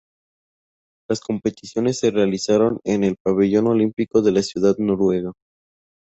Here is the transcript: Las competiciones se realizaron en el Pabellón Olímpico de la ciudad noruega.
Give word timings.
Las 1.07 1.19
competiciones 1.21 1.99
se 1.99 2.09
realizaron 2.09 2.79
en 2.85 3.03
el 3.03 3.17
Pabellón 3.23 3.67
Olímpico 3.67 4.23
de 4.23 4.31
la 4.31 4.41
ciudad 4.41 4.75
noruega. 4.79 5.31